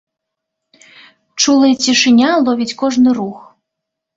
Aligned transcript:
Чулая 1.43 1.71
цішыня 1.83 2.31
ловіць 2.49 2.71
кожны 2.83 3.09
рух. 3.21 3.37